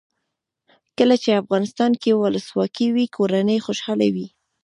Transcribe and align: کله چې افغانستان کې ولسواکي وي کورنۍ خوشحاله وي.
کله 0.97 1.15
چې 1.23 1.39
افغانستان 1.41 1.91
کې 2.01 2.11
ولسواکي 2.21 2.87
وي 2.95 3.05
کورنۍ 3.15 3.59
خوشحاله 3.65 4.07
وي. 4.15 4.27